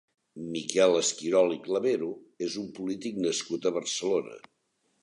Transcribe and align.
Miquel 0.53 0.95
Esquirol 1.01 1.53
i 1.57 1.59
Clavero 1.67 2.09
és 2.49 2.57
un 2.65 2.73
polític 2.81 3.21
nascut 3.29 3.71
a 3.71 3.75
Barcelona. 3.79 4.43